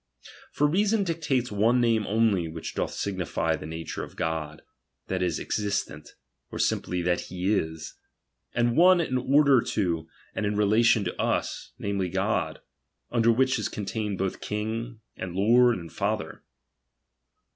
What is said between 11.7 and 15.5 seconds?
namely God, under which is contained both King, and